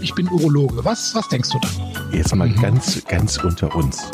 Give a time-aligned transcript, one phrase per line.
[0.00, 0.84] ich bin Urologe.
[0.84, 1.68] Was, was denkst du da?
[2.12, 2.60] Jetzt mal mhm.
[2.60, 4.10] ganz, ganz unter uns.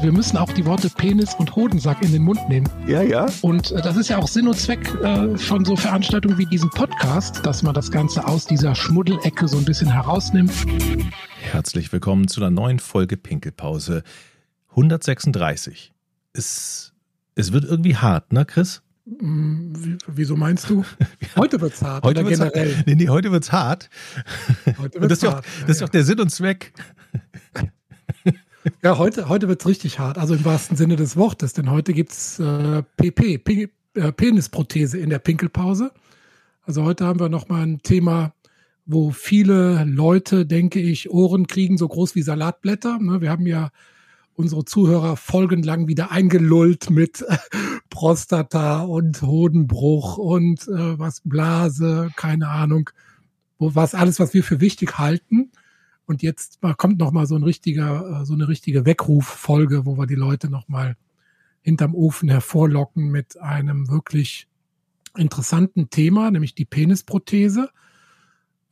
[0.00, 2.68] Wir müssen auch die Worte Penis und Hodensack in den Mund nehmen.
[2.86, 3.26] Ja, ja.
[3.42, 6.70] Und äh, das ist ja auch Sinn und Zweck äh, von so Veranstaltungen wie diesem
[6.70, 10.52] Podcast, dass man das Ganze aus dieser Schmuddelecke so ein bisschen herausnimmt.
[11.40, 14.02] Herzlich willkommen zu einer neuen Folge Pinkelpause
[14.70, 15.92] 136.
[16.32, 16.92] Es,
[17.34, 18.82] es wird irgendwie hart, ne, Chris?
[19.20, 20.84] Hm, wieso meinst du?
[21.36, 22.04] Heute wird's hart.
[22.04, 22.76] Heute oder wird's generell?
[22.76, 22.86] Hart.
[22.86, 23.88] Nee, nee, heute wird's hart.
[24.78, 25.44] Heute wird's das ist, hart.
[25.46, 26.72] Auch, das ist auch der Sinn und Zweck.
[28.82, 30.18] Ja, heute, heute wird's richtig hart.
[30.18, 31.54] Also im wahrsten Sinne des Wortes.
[31.54, 35.90] Denn heute gibt's äh, PP, P äh, Penisprothese in der Pinkelpause.
[36.62, 38.34] Also heute haben wir nochmal ein Thema,
[38.84, 42.98] wo viele Leute, denke ich, Ohren kriegen, so groß wie Salatblätter.
[42.98, 43.70] Ne, wir haben ja
[44.34, 47.24] unsere Zuhörer folgenlang wieder eingelullt mit
[47.98, 52.90] Prostata und Hodenbruch und äh, was Blase, keine Ahnung,
[53.58, 55.50] wo was alles, was wir für wichtig halten.
[56.06, 60.06] Und jetzt kommt noch mal so ein richtiger, äh, so eine richtige Weckruffolge, wo wir
[60.06, 60.96] die Leute noch mal
[61.60, 64.46] hinterm Ofen hervorlocken mit einem wirklich
[65.16, 67.68] interessanten Thema, nämlich die Penisprothese.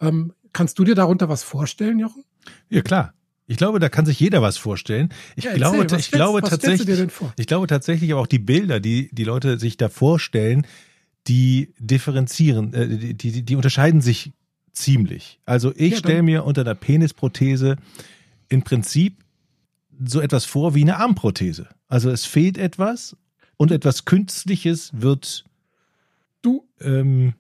[0.00, 2.22] Ähm, kannst du dir darunter was vorstellen, Jochen?
[2.68, 3.12] Ja, klar.
[3.46, 5.10] Ich glaube, da kann sich jeder was vorstellen.
[5.36, 9.08] Ich ja, glaube, erzähl, ich glaube tatsächlich, ich glaube tatsächlich aber auch die Bilder, die
[9.12, 10.66] die Leute sich da vorstellen,
[11.28, 14.32] die differenzieren, äh, die, die, die unterscheiden sich
[14.72, 15.40] ziemlich.
[15.44, 17.76] Also ich ja, stelle mir unter der Penisprothese
[18.48, 19.18] im Prinzip
[20.04, 21.68] so etwas vor wie eine Armprothese.
[21.88, 23.16] Also es fehlt etwas
[23.56, 25.44] und etwas Künstliches wird
[26.42, 27.34] du ähm,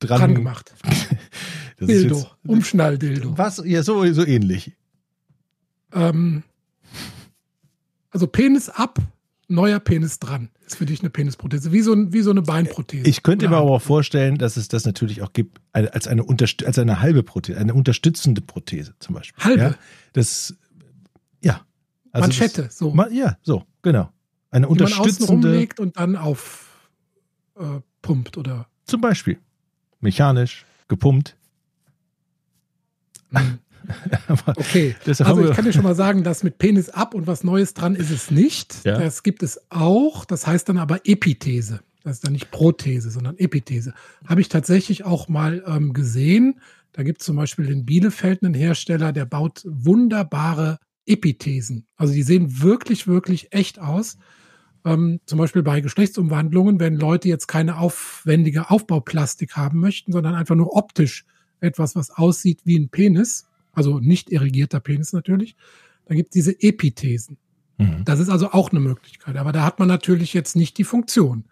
[0.00, 0.74] dran, dran gemacht.
[1.80, 3.36] Dildo, Umschnalldildo.
[3.38, 3.62] Was?
[3.64, 4.72] Ja, so, so ähnlich.
[5.92, 6.42] Ähm,
[8.10, 8.98] also Penis ab,
[9.48, 10.50] neuer Penis dran.
[10.66, 13.08] Ist für dich eine Penisprothese, wie so, wie so eine Beinprothese.
[13.08, 16.78] Ich könnte mir aber auch vorstellen, dass es das natürlich auch gibt als eine, als
[16.78, 19.42] eine halbe Prothese, eine unterstützende Prothese zum Beispiel.
[19.42, 19.62] Halbe?
[19.62, 19.74] Ja,
[20.12, 20.54] das,
[21.40, 21.62] ja.
[22.12, 22.94] Also Manschette, das, so.
[23.10, 24.12] Ja, so, genau.
[24.50, 25.32] Eine die unterstützende.
[25.32, 26.88] Man außen rumlegt und dann auf
[27.58, 28.68] äh, oder.
[28.84, 29.38] Zum Beispiel.
[30.00, 31.36] Mechanisch, gepumpt.
[33.30, 33.58] Mhm.
[34.56, 37.74] okay, also ich kann dir schon mal sagen, dass mit Penis ab und was Neues
[37.74, 38.84] dran ist es nicht.
[38.84, 38.98] Ja.
[38.98, 40.24] Das gibt es auch.
[40.24, 41.80] Das heißt dann aber Epithese.
[42.04, 43.92] Das ist dann nicht Prothese, sondern Epithese.
[44.26, 46.60] Habe ich tatsächlich auch mal ähm, gesehen.
[46.92, 51.86] Da gibt es zum Beispiel in Bielefeld einen Hersteller, der baut wunderbare Epithesen.
[51.96, 54.18] Also die sehen wirklich, wirklich echt aus.
[54.84, 60.54] Ähm, zum Beispiel bei Geschlechtsumwandlungen, wenn Leute jetzt keine aufwendige Aufbauplastik haben möchten, sondern einfach
[60.54, 61.24] nur optisch
[61.60, 63.47] etwas, was aussieht wie ein Penis,
[63.78, 65.56] also nicht irrigierter Penis natürlich,
[66.04, 67.38] dann gibt es diese Epithesen.
[67.78, 68.04] Mhm.
[68.04, 69.36] Das ist also auch eine Möglichkeit.
[69.36, 71.44] Aber da hat man natürlich jetzt nicht die Funktion.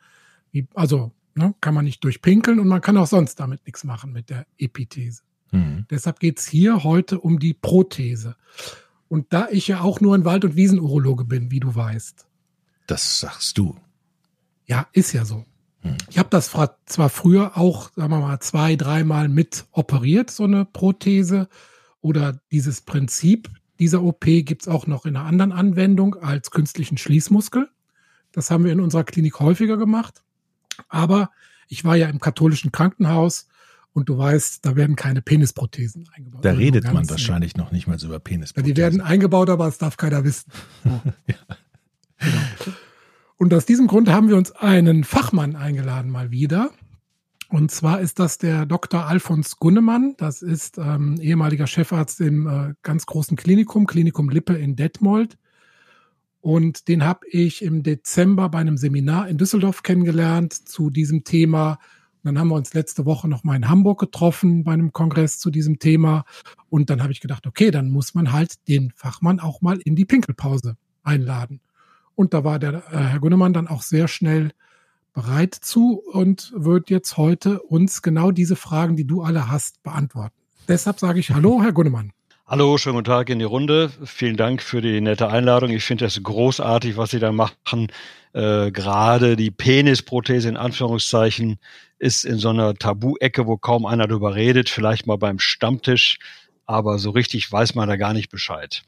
[0.74, 4.28] Also ne, kann man nicht durchpinkeln und man kann auch sonst damit nichts machen mit
[4.28, 5.22] der Epithese.
[5.52, 5.86] Mhm.
[5.88, 8.36] Deshalb geht es hier heute um die Prothese.
[9.08, 12.26] Und da ich ja auch nur ein Wald- und Wiesenurologe bin, wie du weißt.
[12.86, 13.76] Das sagst du.
[14.66, 15.44] Ja, ist ja so.
[15.82, 15.96] Mhm.
[16.10, 16.50] Ich habe das
[16.86, 21.48] zwar früher auch, sagen wir mal, zwei, dreimal mit operiert, so eine Prothese
[22.00, 26.96] oder dieses Prinzip dieser OP gibt es auch noch in einer anderen Anwendung als künstlichen
[26.96, 27.68] Schließmuskel.
[28.32, 30.22] Das haben wir in unserer Klinik häufiger gemacht.
[30.88, 31.30] Aber
[31.68, 33.48] ich war ja im katholischen Krankenhaus
[33.92, 36.44] und du weißt, da werden keine Penisprothesen eingebaut.
[36.44, 37.58] Da also redet man wahrscheinlich nicht.
[37.58, 38.74] noch nicht mal so über Penisprothesen.
[38.74, 40.52] Die werden eingebaut, aber es darf keiner wissen.
[40.84, 40.90] So.
[41.26, 41.36] ja.
[42.18, 42.76] genau.
[43.38, 46.70] Und aus diesem Grund haben wir uns einen Fachmann eingeladen mal wieder.
[47.48, 49.06] Und zwar ist das der Dr.
[49.06, 50.14] Alfons Gunnemann.
[50.18, 55.38] Das ist ähm, ehemaliger Chefarzt im äh, ganz großen Klinikum, Klinikum Lippe in Detmold.
[56.40, 61.78] Und den habe ich im Dezember bei einem Seminar in Düsseldorf kennengelernt zu diesem Thema.
[62.22, 65.38] Und dann haben wir uns letzte Woche noch mal in Hamburg getroffen bei einem Kongress
[65.38, 66.24] zu diesem Thema.
[66.68, 69.94] Und dann habe ich gedacht, okay, dann muss man halt den Fachmann auch mal in
[69.94, 71.60] die Pinkelpause einladen.
[72.16, 74.50] Und da war der äh, Herr Gunnemann dann auch sehr schnell
[75.16, 80.34] bereit zu und wird jetzt heute uns genau diese Fragen, die du alle hast, beantworten.
[80.68, 82.12] Deshalb sage ich Hallo, Herr Gunnemann.
[82.46, 83.90] Hallo, schönen guten Tag in die Runde.
[84.04, 85.70] Vielen Dank für die nette Einladung.
[85.70, 87.88] Ich finde das großartig, was Sie da machen.
[88.34, 91.58] Äh, Gerade die Penisprothese in Anführungszeichen
[91.98, 96.18] ist in so einer Tabu-Ecke, wo kaum einer drüber redet, vielleicht mal beim Stammtisch,
[96.66, 98.82] aber so richtig weiß man da gar nicht Bescheid.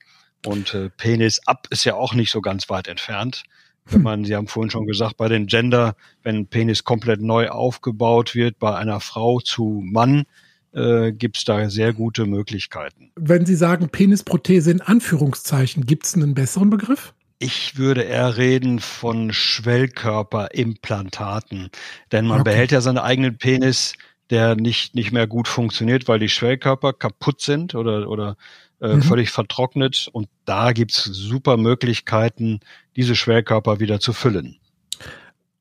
[0.44, 3.44] Und äh, Penis ab ist ja auch nicht so ganz weit entfernt
[3.90, 8.34] wenn man, Sie haben vorhin schon gesagt, bei den Gender, wenn Penis komplett neu aufgebaut
[8.34, 10.24] wird, bei einer Frau zu Mann,
[10.72, 13.10] äh, gibt es da sehr gute Möglichkeiten.
[13.16, 17.14] Wenn Sie sagen Penisprothese in Anführungszeichen, gibt es einen besseren Begriff?
[17.40, 21.70] Ich würde eher reden von Schwellkörperimplantaten,
[22.10, 22.50] denn man okay.
[22.50, 23.94] behält ja seinen eigenen Penis
[24.30, 28.36] der nicht, nicht mehr gut funktioniert, weil die Schwellkörper kaputt sind oder, oder
[28.80, 29.02] äh, mhm.
[29.02, 30.08] völlig vertrocknet.
[30.12, 32.60] Und da gibt's super Möglichkeiten,
[32.98, 34.56] diese Schwellkörper wieder zu füllen.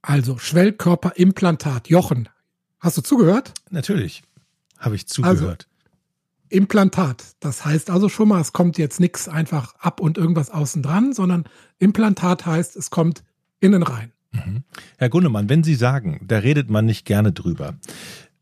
[0.02, 1.88] Also Schwellkörperimplantat.
[1.88, 2.30] Jochen,
[2.80, 3.54] hast du zugehört?
[3.70, 4.24] Natürlich,
[4.80, 5.40] habe ich zugehört.
[5.40, 5.56] Also,
[6.50, 7.24] Implantat.
[7.40, 11.14] Das heißt also schon mal, es kommt jetzt nichts einfach ab und irgendwas außen dran,
[11.14, 11.44] sondern
[11.78, 13.24] Implantat heißt, es kommt
[13.60, 14.14] innen rein.
[14.32, 14.64] Mhm.
[14.98, 17.76] Herr Gunnemann, wenn Sie sagen, da redet man nicht gerne drüber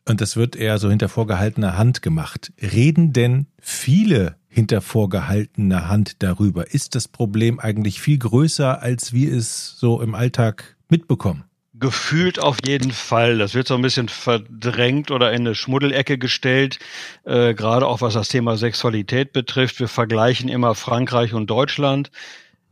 [0.08, 6.24] und das wird eher so hinter vorgehaltener Hand gemacht, reden denn viele hinter vorgehaltener Hand
[6.24, 6.74] darüber?
[6.74, 11.44] Ist das Problem eigentlich viel größer, als wir es so im Alltag mitbekommen?
[11.74, 13.38] Gefühlt auf jeden Fall.
[13.38, 16.80] Das wird so ein bisschen verdrängt oder in eine Schmuddelecke gestellt,
[17.26, 19.82] äh, gerade auch was das Thema Sexualität betrifft.
[19.82, 22.10] Wir vergleichen immer Frankreich und Deutschland.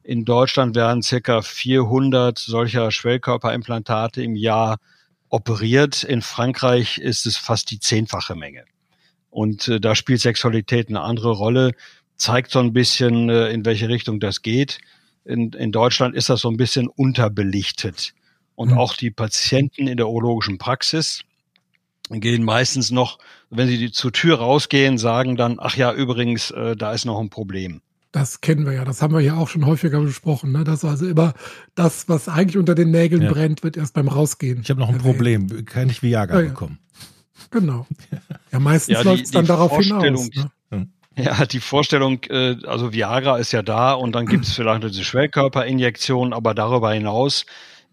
[0.03, 4.77] In Deutschland werden circa 400 solcher Schwellkörperimplantate im Jahr
[5.27, 6.06] operiert.
[6.06, 8.63] In Frankreich ist es fast die zehnfache Menge.
[9.33, 11.71] Und äh, da spielt Sexualität eine andere Rolle,
[12.18, 14.77] zeigt so ein bisschen, äh, in welche Richtung das geht.
[15.25, 18.13] In, in Deutschland ist das so ein bisschen unterbelichtet.
[18.56, 18.77] Und mhm.
[18.77, 21.24] auch die Patienten in der urologischen Praxis
[22.12, 23.18] gehen meistens noch,
[23.50, 27.19] wenn sie die zur Tür rausgehen, sagen dann, ach ja, übrigens, äh, da ist noch
[27.19, 27.81] ein Problem.
[28.12, 30.51] Das kennen wir ja, das haben wir ja auch schon häufiger besprochen.
[30.51, 30.63] Ne?
[30.63, 31.33] Das also immer
[31.74, 33.31] das, was eigentlich unter den Nägeln ja.
[33.31, 34.62] brennt, wird erst beim Rausgehen.
[34.62, 36.50] Ich habe noch ein Problem, kann ich Viagra ja, ja.
[36.50, 36.77] bekommen?
[37.51, 37.88] Genau.
[38.51, 40.30] Ja, meistens ja, läuft es dann darauf hinaus.
[40.69, 40.88] Ne?
[41.16, 45.04] Ja, die Vorstellung, äh, also Viagra ist ja da und dann gibt es vielleicht diese
[45.04, 47.45] Schwellkörperinjektion, aber darüber hinaus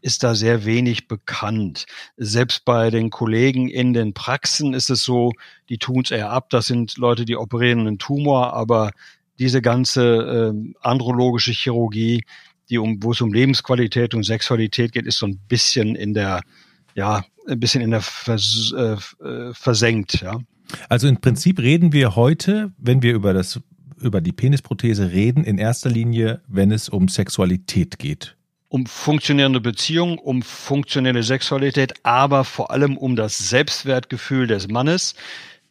[0.02, 1.84] ist da sehr wenig bekannt.
[2.16, 5.32] Selbst bei den Kollegen in den Praxen ist es so,
[5.68, 6.48] die tun es eher ab.
[6.50, 8.92] Das sind Leute, die operieren einen Tumor, aber
[9.38, 12.24] diese ganze äh, andrologische Chirurgie,
[12.70, 16.40] die um, wo es um Lebensqualität und Sexualität geht, ist so ein bisschen in der,
[16.94, 20.38] ja, ein bisschen in der Vers, äh, äh, versenkt, ja.
[20.88, 23.60] Also im Prinzip reden wir heute, wenn wir über das
[24.00, 28.36] über die Penisprothese reden, in erster Linie, wenn es um Sexualität geht.
[28.68, 35.14] Um funktionierende Beziehungen, um funktionelle Sexualität, aber vor allem um das Selbstwertgefühl des Mannes.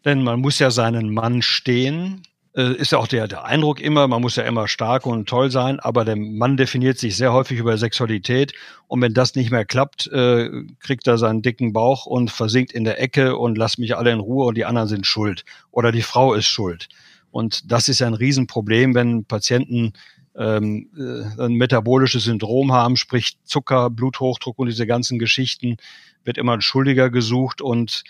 [0.05, 2.21] Denn man muss ja seinen Mann stehen
[2.59, 5.49] äh, ist ja auch der, der Eindruck immer, man muss ja immer stark und toll
[5.49, 8.53] sein, aber der Mann definiert sich sehr häufig über Sexualität
[8.87, 10.49] und wenn das nicht mehr klappt, äh,
[10.81, 14.19] kriegt er seinen dicken Bauch und versinkt in der Ecke und lasst mich alle in
[14.19, 16.89] Ruhe und die anderen sind schuld oder die Frau ist schuld.
[17.31, 19.93] Und das ist ja ein Riesenproblem, wenn Patienten
[20.35, 25.77] ähm, äh, ein metabolisches Syndrom haben, sprich Zucker, Bluthochdruck und diese ganzen Geschichten,
[26.25, 28.03] wird immer ein Schuldiger gesucht und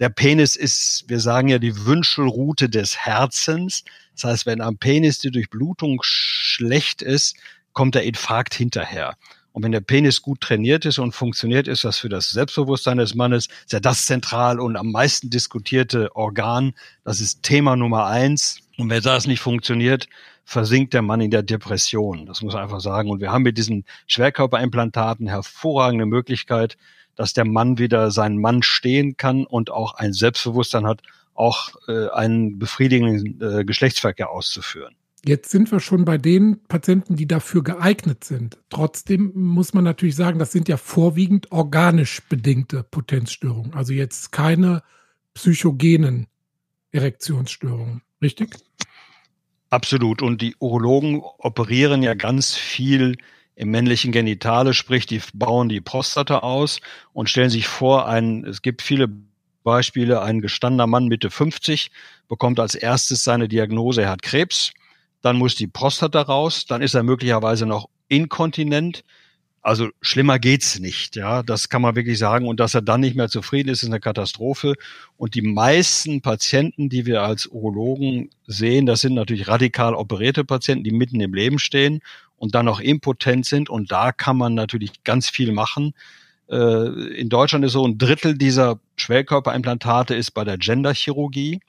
[0.00, 3.84] der Penis ist, wir sagen ja, die Wünschelrute des Herzens.
[4.14, 7.36] Das heißt, wenn am Penis die Durchblutung schlecht ist,
[7.72, 9.16] kommt der Infarkt hinterher.
[9.52, 13.14] Und wenn der Penis gut trainiert ist und funktioniert, ist das für das Selbstbewusstsein des
[13.14, 16.74] Mannes ist ja das zentral und am meisten diskutierte Organ.
[17.04, 18.58] Das ist Thema Nummer eins.
[18.78, 20.08] Und wenn das nicht funktioniert,
[20.44, 22.26] versinkt der Mann in der Depression.
[22.26, 23.10] Das muss man einfach sagen.
[23.10, 26.76] Und wir haben mit diesen Schwerkörperimplantaten hervorragende Möglichkeit,
[27.16, 31.02] dass der Mann wieder seinen Mann stehen kann und auch ein Selbstbewusstsein hat,
[31.34, 34.94] auch äh, einen befriedigenden äh, Geschlechtsverkehr auszuführen.
[35.26, 38.58] Jetzt sind wir schon bei den Patienten, die dafür geeignet sind.
[38.68, 43.72] Trotzdem muss man natürlich sagen, das sind ja vorwiegend organisch bedingte Potenzstörungen.
[43.72, 44.82] Also jetzt keine
[45.32, 46.26] psychogenen
[46.92, 48.02] Erektionsstörungen.
[48.20, 48.54] Richtig?
[49.70, 50.20] Absolut.
[50.20, 53.16] Und die Urologen operieren ja ganz viel
[53.56, 56.80] im männlichen Genitale, sprich, die bauen die Prostata aus
[57.12, 59.08] und stellen sich vor, ein, es gibt viele
[59.62, 61.90] Beispiele, ein gestandener Mann Mitte 50
[62.28, 64.72] bekommt als erstes seine Diagnose, er hat Krebs,
[65.22, 69.04] dann muss die Prostata raus, dann ist er möglicherweise noch inkontinent,
[69.64, 71.42] also schlimmer geht's nicht, ja.
[71.42, 72.46] Das kann man wirklich sagen.
[72.48, 74.74] Und dass er dann nicht mehr zufrieden ist, ist eine Katastrophe.
[75.16, 80.84] Und die meisten Patienten, die wir als Urologen sehen, das sind natürlich radikal operierte Patienten,
[80.84, 82.00] die mitten im Leben stehen
[82.36, 83.70] und dann noch impotent sind.
[83.70, 85.94] Und da kann man natürlich ganz viel machen.
[86.48, 91.60] Äh, in Deutschland ist so ein Drittel dieser Schwellkörperimplantate ist bei der Genderchirurgie.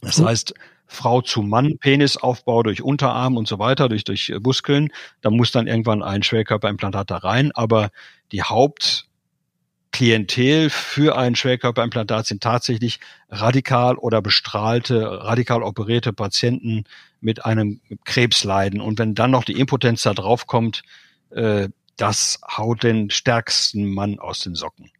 [0.00, 0.26] Das mhm.
[0.26, 0.54] heißt,
[0.86, 4.88] Frau zu Mann, Penisaufbau durch Unterarm und so weiter, durch, durch Muskeln.
[5.20, 7.52] Da muss dann irgendwann ein Schwellkörperimplantat da rein.
[7.52, 7.90] Aber
[8.32, 16.86] die Hauptklientel für ein Schwellkörperimplantat sind tatsächlich radikal oder bestrahlte, radikal operierte Patienten
[17.20, 18.80] mit einem Krebsleiden.
[18.80, 20.82] Und wenn dann noch die Impotenz da drauf kommt,
[21.30, 24.90] äh, das haut den stärksten Mann aus den Socken.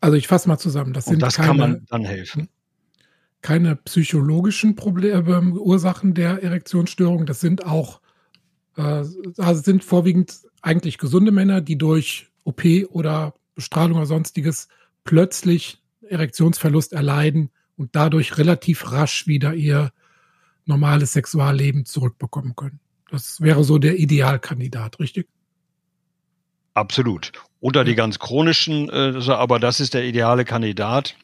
[0.00, 0.92] Also ich fasse mal zusammen.
[0.92, 2.48] Das sind und das keine, kann man dann helfen
[3.42, 7.26] keine psychologischen Probleme, ähm, Ursachen der Erektionsstörung.
[7.26, 8.00] Das sind auch,
[8.76, 9.04] äh,
[9.38, 14.68] also sind vorwiegend eigentlich gesunde Männer, die durch OP oder Bestrahlung oder sonstiges
[15.04, 19.92] plötzlich Erektionsverlust erleiden und dadurch relativ rasch wieder ihr
[20.70, 22.80] normales Sexualleben zurückbekommen können.
[23.10, 25.28] Das wäre so der Idealkandidat, richtig?
[26.74, 27.32] Absolut.
[27.60, 31.16] Unter die ganz chronischen, äh, aber das ist der ideale Kandidat,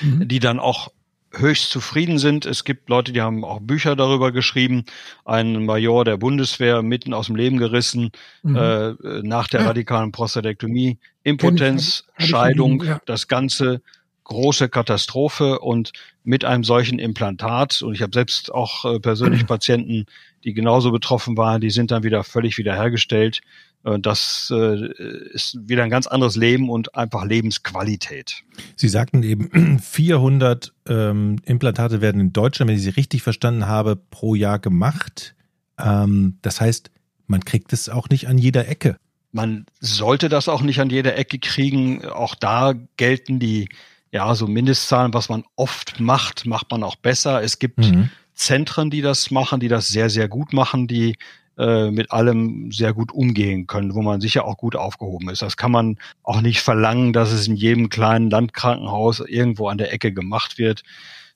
[0.00, 0.28] mhm.
[0.28, 0.92] die dann auch
[1.32, 2.46] höchst zufrieden sind.
[2.46, 4.84] Es gibt Leute, die haben auch Bücher darüber geschrieben.
[5.24, 8.12] Ein Major der Bundeswehr mitten aus dem Leben gerissen
[8.42, 8.56] mhm.
[8.56, 9.66] äh, nach der ja.
[9.66, 13.00] radikalen Prostatektomie, Impotenz, Scheidung, ja.
[13.04, 13.82] das Ganze
[14.26, 15.92] große Katastrophe und
[16.24, 20.06] mit einem solchen Implantat und ich habe selbst auch äh, persönlich Patienten,
[20.44, 23.40] die genauso betroffen waren, die sind dann wieder völlig wiederhergestellt.
[23.84, 24.88] Äh, das äh,
[25.32, 28.42] ist wieder ein ganz anderes Leben und einfach Lebensqualität.
[28.74, 33.96] Sie sagten eben, 400 ähm, Implantate werden in Deutschland, wenn ich Sie richtig verstanden habe,
[33.96, 35.36] pro Jahr gemacht.
[35.78, 36.90] Ähm, das heißt,
[37.28, 38.96] man kriegt es auch nicht an jeder Ecke.
[39.30, 42.04] Man sollte das auch nicht an jeder Ecke kriegen.
[42.06, 43.68] Auch da gelten die
[44.12, 47.42] ja so Mindestzahlen, was man oft macht, macht man auch besser.
[47.42, 48.10] Es gibt mhm.
[48.34, 51.16] Zentren, die das machen, die das sehr, sehr gut machen, die
[51.58, 55.40] äh, mit allem sehr gut umgehen können, wo man sicher auch gut aufgehoben ist.
[55.40, 59.90] Das kann man auch nicht verlangen, dass es in jedem kleinen Landkrankenhaus irgendwo an der
[59.92, 60.82] Ecke gemacht wird,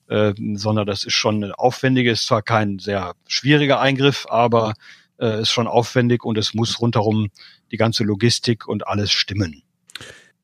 [0.09, 4.75] äh, sondern das ist schon aufwendig, ist zwar kein sehr schwieriger Eingriff, aber
[5.19, 7.29] äh, ist schon aufwendig und es muss rundherum
[7.71, 9.63] die ganze Logistik und alles stimmen.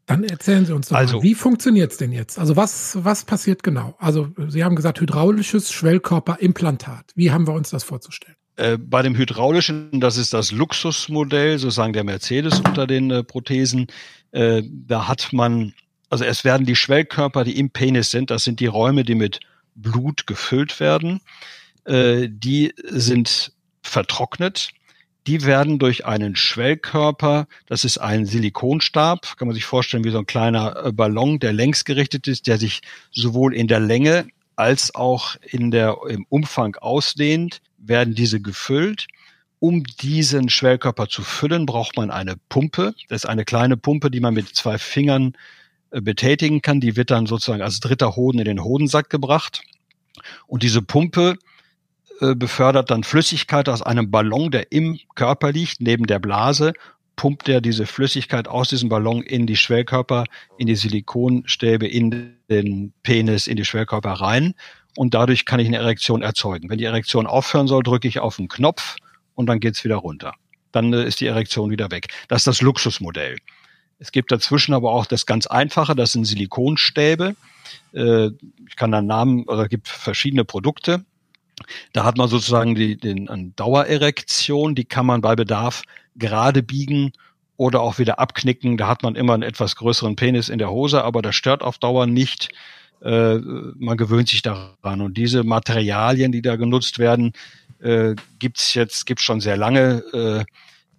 [0.08, 2.40] Dann erzählen Sie uns doch also, mal, wie funktioniert es denn jetzt?
[2.40, 3.94] Also was, was passiert genau?
[4.00, 7.12] Also Sie haben gesagt, hydraulisches Schwellkörperimplantat.
[7.16, 8.38] Wie haben wir uns das vorzustellen?
[8.56, 13.88] Äh, bei dem hydraulischen, das ist das Luxusmodell, sozusagen der Mercedes unter den äh, Prothesen.
[14.32, 15.74] Äh, da hat man,
[16.10, 19.42] also es werden die Schwellkörper, die im Penis sind, das sind die Räume, die mit
[19.76, 21.20] Blut gefüllt werden.
[21.84, 24.70] Äh, die sind vertrocknet.
[25.28, 30.20] Die werden durch einen Schwellkörper, das ist ein Silikonstab, kann man sich vorstellen wie so
[30.20, 32.82] ein kleiner äh, Ballon, der längs gerichtet ist, der sich
[33.12, 39.08] sowohl in der Länge als auch in der, im Umfang ausdehnt werden diese gefüllt.
[39.60, 42.94] Um diesen Schwellkörper zu füllen, braucht man eine Pumpe.
[43.10, 45.34] Das ist eine kleine Pumpe, die man mit zwei Fingern
[45.92, 46.80] äh, betätigen kann.
[46.80, 49.62] Die wird dann sozusagen als dritter Hoden in den Hodensack gebracht.
[50.48, 51.38] Und diese Pumpe
[52.22, 56.74] äh, befördert dann Flüssigkeit aus einem Ballon, der im Körper liegt, neben der Blase,
[57.16, 60.26] pumpt er diese Flüssigkeit aus diesem Ballon in die Schwellkörper,
[60.58, 64.54] in die Silikonstäbe, in den Penis, in die Schwellkörper rein
[64.98, 66.70] und dadurch kann ich eine Erektion erzeugen.
[66.70, 68.96] Wenn die Erektion aufhören soll, drücke ich auf den Knopf
[69.36, 70.34] und dann geht's wieder runter.
[70.72, 72.08] Dann äh, ist die Erektion wieder weg.
[72.28, 73.38] Das ist das Luxusmodell.
[74.00, 77.36] Es gibt dazwischen aber auch das ganz Einfache, das sind Silikonstäbe.
[77.94, 78.28] Äh,
[78.68, 81.06] ich kann da Namen, oder gibt verschiedene Produkte.
[81.94, 85.84] Da hat man sozusagen die, den, eine Dauererektion, die kann man bei Bedarf
[86.16, 87.12] gerade biegen
[87.58, 88.78] oder auch wieder abknicken.
[88.78, 91.78] Da hat man immer einen etwas größeren Penis in der Hose, aber das stört auf
[91.78, 92.50] Dauer nicht
[93.02, 95.02] äh, man gewöhnt sich daran.
[95.02, 97.34] Und diese Materialien, die da genutzt werden,
[97.80, 100.46] äh, gibt's jetzt, gibt's schon sehr lange, äh,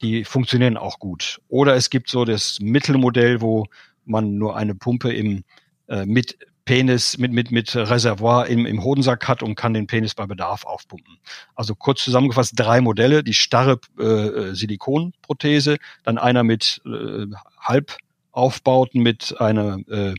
[0.02, 1.40] die funktionieren auch gut.
[1.48, 3.66] Oder es gibt so das Mittelmodell, wo
[4.04, 5.44] man nur eine Pumpe im
[5.88, 6.38] äh, mit
[6.68, 10.66] Penis mit mit mit Reservoir im, im Hodensack hat und kann den Penis bei Bedarf
[10.66, 11.16] aufpumpen.
[11.54, 17.24] Also kurz zusammengefasst drei Modelle: die starre äh, äh Silikonprothese, dann einer mit äh,
[17.58, 17.96] halb
[18.32, 20.14] Aufbauten mit einem äh,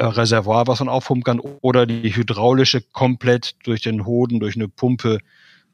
[0.00, 5.18] Reservoir, was man aufpumpen kann, oder die hydraulische komplett durch den Hoden, durch eine Pumpe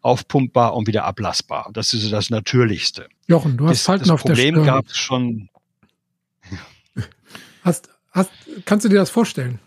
[0.00, 1.68] aufpumpbar und wieder ablassbar.
[1.74, 3.08] Das ist das Natürlichste.
[3.26, 4.74] Jochen, du hast das, Falten das auf Problem der Stirn.
[4.74, 5.50] gab es schon.
[7.62, 8.30] Hast, hast,
[8.64, 9.58] kannst du dir das vorstellen?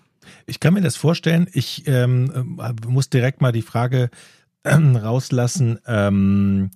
[0.51, 1.47] Ich kann mir das vorstellen.
[1.53, 4.09] Ich ähm, muss direkt mal die Frage
[4.63, 5.79] äh, rauslassen.
[5.87, 6.71] Ähm,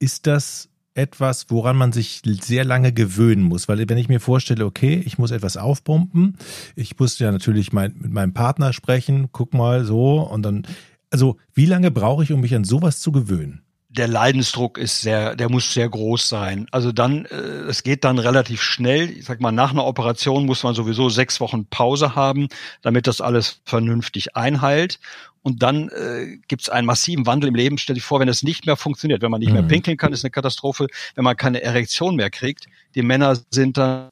[0.00, 3.68] ist das etwas, woran man sich sehr lange gewöhnen muss.
[3.68, 6.38] Weil wenn ich mir vorstelle, okay, ich muss etwas aufpumpen,
[6.74, 10.66] ich muss ja natürlich mein, mit meinem Partner sprechen, guck mal so und dann,
[11.10, 13.62] also wie lange brauche ich, um mich an sowas zu gewöhnen?
[13.92, 16.66] Der Leidensdruck ist sehr, der muss sehr groß sein.
[16.70, 19.10] Also dann, äh, es geht dann relativ schnell.
[19.10, 22.48] Ich sag mal, nach einer Operation muss man sowieso sechs Wochen Pause haben,
[22.82, 25.00] damit das alles vernünftig einheilt.
[25.42, 27.78] Und dann äh, gibt es einen massiven Wandel im Leben.
[27.78, 29.54] Stell dir vor, wenn es nicht mehr funktioniert, wenn man nicht mhm.
[29.54, 30.86] mehr pinkeln kann, ist eine Katastrophe.
[31.16, 34.10] Wenn man keine Erektion mehr kriegt, die Männer sind dann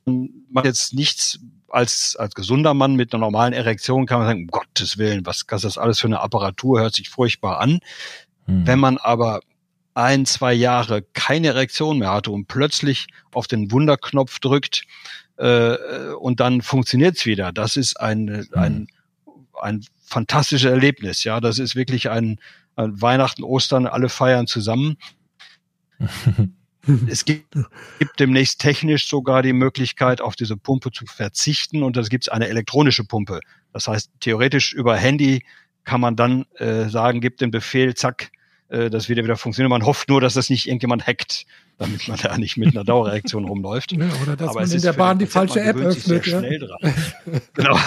[0.50, 4.46] man jetzt nichts als als gesunder Mann mit einer normalen Erektion kann man sagen, um
[4.46, 6.80] Gottes Willen, was ist das alles für eine Apparatur?
[6.80, 7.80] Hört sich furchtbar an.
[8.46, 8.66] Mhm.
[8.66, 9.40] Wenn man aber
[9.98, 14.84] ein, zwei Jahre keine Erektion mehr hatte und plötzlich auf den Wunderknopf drückt
[15.38, 15.76] äh,
[16.20, 17.50] und dann funktioniert's wieder.
[17.50, 18.86] Das ist ein, ein,
[19.60, 21.24] ein fantastisches Erlebnis.
[21.24, 22.38] Ja, das ist wirklich ein,
[22.76, 24.98] ein Weihnachten, Ostern, alle feiern zusammen.
[27.08, 27.56] es gibt,
[27.98, 32.46] gibt demnächst technisch sogar die Möglichkeit, auf diese Pumpe zu verzichten und es gibt eine
[32.46, 33.40] elektronische Pumpe.
[33.72, 35.44] Das heißt, theoretisch über Handy
[35.82, 38.30] kann man dann äh, sagen, gibt den Befehl, zack,
[38.68, 39.70] äh, das wieder wieder funktioniert.
[39.70, 41.46] Man hofft nur, dass das nicht irgendjemand hackt,
[41.78, 43.92] damit man da nicht mit einer Dauerreaktion rumläuft.
[43.92, 46.26] Ja, oder dass Aber man in der Bahn die falsche App öffnet.
[46.26, 46.40] Ja?
[47.54, 47.78] genau.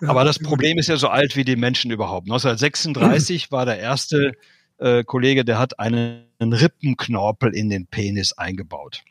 [0.06, 2.26] Aber das Problem ist ja so alt wie die Menschen überhaupt.
[2.26, 4.32] 1936 war der erste
[4.78, 9.02] äh, Kollege, der hat einen Rippenknorpel in den Penis eingebaut.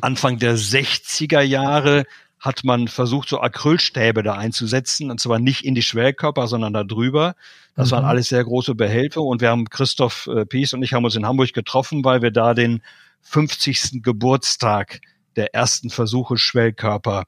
[0.00, 2.04] Anfang der 60er Jahre
[2.40, 6.84] hat man versucht, so Acrylstäbe da einzusetzen, und zwar nicht in die Schwellkörper, sondern da
[6.84, 7.34] drüber.
[7.74, 7.96] Das mhm.
[7.96, 11.16] waren alles sehr große Behälter und wir haben Christoph äh, Pies und ich haben uns
[11.16, 12.82] in Hamburg getroffen, weil wir da den
[13.22, 14.02] 50.
[14.02, 15.00] Geburtstag
[15.36, 17.24] der ersten Versuche Schwellkörper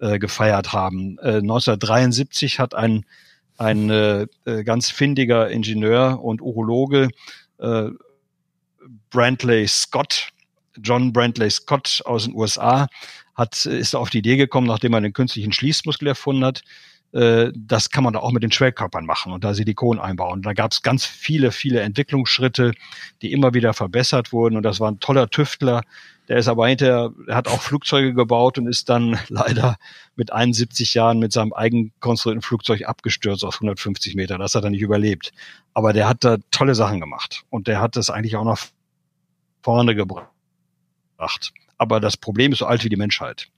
[0.00, 1.18] äh, gefeiert haben.
[1.18, 3.04] Äh, 1973 hat ein,
[3.56, 7.08] ein äh, äh, ganz findiger Ingenieur und Urologe
[7.58, 7.90] äh,
[9.10, 10.30] Brantley Scott,
[10.82, 12.88] John Brantley Scott aus den USA,
[13.34, 16.62] hat, ist auf die Idee gekommen, nachdem er den künstlichen Schließmuskel erfunden hat,
[17.12, 20.42] äh, das kann man da auch mit den Schwellkörpern machen und da Silikon einbauen.
[20.42, 22.72] Da gab es ganz viele, viele Entwicklungsschritte,
[23.20, 25.82] die immer wieder verbessert wurden und das war ein toller Tüftler.
[26.28, 29.76] Der ist aber hinterher, er hat auch Flugzeuge gebaut und ist dann leider
[30.16, 34.38] mit 71 Jahren mit seinem eigen konstruierten Flugzeug abgestürzt auf 150 Meter.
[34.38, 35.32] Das hat er nicht überlebt.
[35.74, 38.58] Aber der hat da tolle Sachen gemacht und der hat das eigentlich auch nach
[39.62, 41.52] vorne gebracht.
[41.78, 43.48] Aber das Problem ist so alt wie die Menschheit.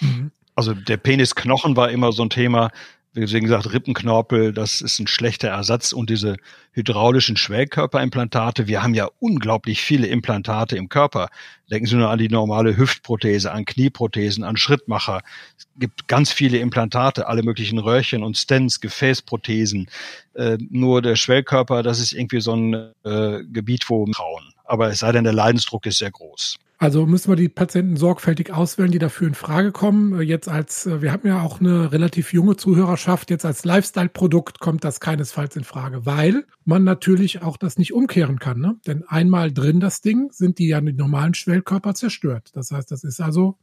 [0.00, 0.30] Mhm.
[0.54, 2.70] Also der Penisknochen war immer so ein Thema.
[3.16, 5.92] Wie gesagt, Rippenknorpel, das ist ein schlechter Ersatz.
[5.92, 6.36] Und diese
[6.72, 11.28] hydraulischen Schwellkörperimplantate, wir haben ja unglaublich viele Implantate im Körper.
[11.70, 15.22] Denken Sie nur an die normale Hüftprothese, an Knieprothesen, an Schrittmacher.
[15.56, 19.88] Es gibt ganz viele Implantate, alle möglichen Röhrchen und Stents, Gefäßprothesen.
[20.34, 22.74] Äh, nur der Schwellkörper, das ist irgendwie so ein
[23.04, 24.53] äh, Gebiet, wo trauen.
[24.74, 26.58] Aber es sei denn, der Leidensdruck ist sehr groß.
[26.78, 30.18] Also müssen wir die Patienten sorgfältig auswählen, die dafür in Frage kommen.
[30.18, 34.58] Äh, jetzt als, äh, wir haben ja auch eine relativ junge Zuhörerschaft, jetzt als Lifestyle-Produkt
[34.58, 38.60] kommt das keinesfalls in Frage, weil man natürlich auch das nicht umkehren kann.
[38.60, 38.76] Ne?
[38.86, 42.50] Denn einmal drin das Ding, sind die ja die normalen Schwellkörper zerstört.
[42.54, 43.56] Das heißt, das ist also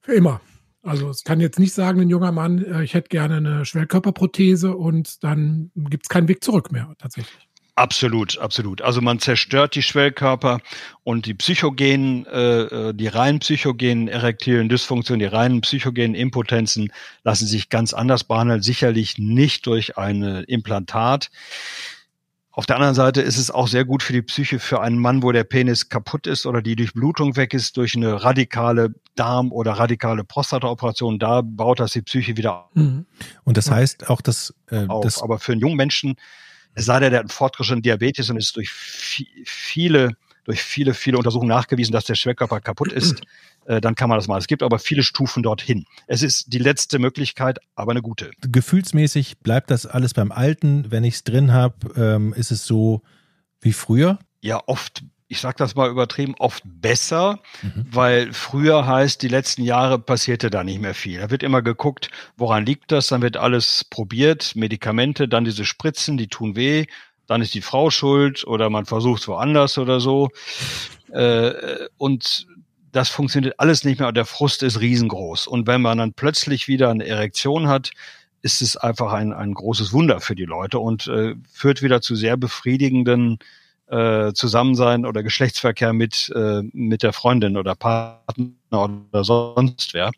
[0.00, 0.40] für immer.
[0.82, 4.76] Also es kann jetzt nicht sagen, ein junger Mann, äh, ich hätte gerne eine Schwellkörperprothese
[4.76, 7.48] und dann gibt es keinen Weg zurück mehr tatsächlich.
[7.82, 8.80] Absolut, absolut.
[8.80, 10.60] Also man zerstört die Schwellkörper
[11.02, 16.92] und die psychogenen, äh, äh, die rein psychogenen erektilen Dysfunktionen, die reinen psychogenen Impotenzen
[17.24, 21.32] lassen sich ganz anders behandeln, sicherlich nicht durch ein Implantat.
[22.52, 25.24] Auf der anderen Seite ist es auch sehr gut für die Psyche für einen Mann,
[25.24, 29.72] wo der Penis kaputt ist oder die Durchblutung weg ist durch eine radikale Darm- oder
[29.72, 31.18] radikale Prostataoperation.
[31.18, 33.06] Da baut das die Psyche wieder mhm.
[33.42, 35.02] Und das heißt auch, dass äh, auf.
[35.02, 36.14] Das Aber für einen jungen Menschen
[36.74, 41.18] es sei denn, der hat einen fortgeschrittenen Diabetes und ist durch viele, durch viele, viele
[41.18, 43.22] Untersuchungen nachgewiesen, dass der Schwerkörper kaputt ist,
[43.66, 44.38] äh, dann kann man das mal.
[44.38, 45.84] Es gibt aber viele Stufen dorthin.
[46.06, 48.30] Es ist die letzte Möglichkeit, aber eine gute.
[48.40, 50.90] Gefühlsmäßig bleibt das alles beim Alten.
[50.90, 53.02] Wenn ich es drin habe, ähm, ist es so
[53.60, 54.18] wie früher?
[54.40, 57.86] Ja, oft ich sage das mal übertrieben, oft besser, mhm.
[57.90, 61.20] weil früher heißt, die letzten Jahre passierte da nicht mehr viel.
[61.20, 66.18] Da wird immer geguckt, woran liegt das, dann wird alles probiert, Medikamente, dann diese Spritzen,
[66.18, 66.84] die tun weh,
[67.26, 70.28] dann ist die Frau schuld oder man versucht es woanders oder so.
[71.10, 72.46] Äh, und
[72.92, 75.46] das funktioniert alles nicht mehr und der Frust ist riesengroß.
[75.46, 77.92] Und wenn man dann plötzlich wieder eine Erektion hat,
[78.42, 82.16] ist es einfach ein, ein großes Wunder für die Leute und äh, führt wieder zu
[82.16, 83.38] sehr befriedigenden
[83.92, 90.12] äh, Zusammensein oder Geschlechtsverkehr mit, äh, mit der Freundin oder Partner oder sonst wer.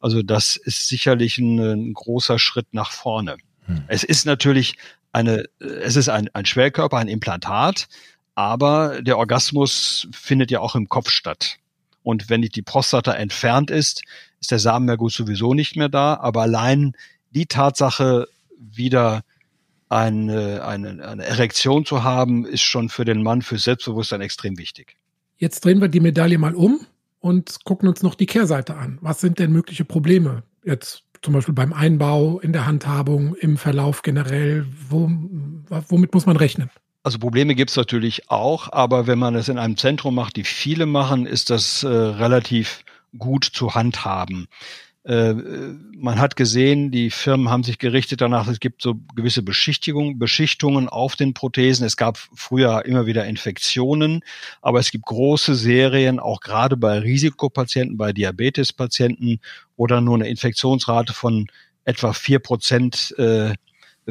[0.00, 3.38] Also das ist sicherlich ein, ein großer Schritt nach vorne.
[3.64, 3.82] Hm.
[3.88, 4.76] Es ist natürlich
[5.12, 7.88] eine, es ist ein, ein Schwellkörper, ein Implantat,
[8.34, 11.56] aber der Orgasmus findet ja auch im Kopf statt.
[12.02, 14.02] Und wenn die Prostata entfernt ist,
[14.40, 16.14] ist der Samenerguss sowieso nicht mehr da.
[16.14, 16.92] Aber allein
[17.30, 19.22] die Tatsache, wieder
[19.88, 24.96] eine, eine, eine Erektion zu haben, ist schon für den Mann, für Selbstbewusstsein extrem wichtig.
[25.36, 26.80] Jetzt drehen wir die Medaille mal um
[27.20, 28.98] und gucken uns noch die Kehrseite an.
[29.00, 30.42] Was sind denn mögliche Probleme?
[30.64, 34.66] Jetzt zum Beispiel beim Einbau, in der Handhabung, im Verlauf generell.
[34.88, 35.10] Wo,
[35.68, 36.70] womit muss man rechnen?
[37.02, 40.44] Also Probleme gibt es natürlich auch, aber wenn man es in einem Zentrum macht, die
[40.44, 42.84] viele machen, ist das äh, relativ
[43.16, 44.48] gut zu handhaben.
[45.04, 50.18] Äh, man hat gesehen, die Firmen haben sich gerichtet danach, es gibt so gewisse Beschichtigung,
[50.18, 51.86] Beschichtungen auf den Prothesen.
[51.86, 54.22] Es gab früher immer wieder Infektionen,
[54.60, 59.40] aber es gibt große Serien, auch gerade bei Risikopatienten, bei Diabetespatienten
[59.76, 61.46] oder nur eine Infektionsrate von
[61.84, 63.54] etwa vier Prozent äh,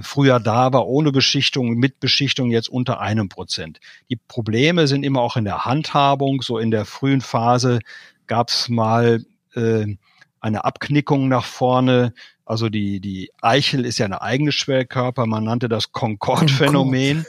[0.01, 3.79] früher da war, ohne Beschichtung, mit Beschichtung jetzt unter einem Prozent.
[4.09, 6.41] Die Probleme sind immer auch in der Handhabung.
[6.41, 7.79] So in der frühen Phase
[8.27, 9.23] gab es mal
[9.55, 9.95] äh,
[10.39, 12.13] eine Abknickung nach vorne.
[12.45, 15.25] Also die, die Eichel ist ja ein eigenes Schwellkörper.
[15.25, 17.25] Man nannte das Concorde-Phänomen.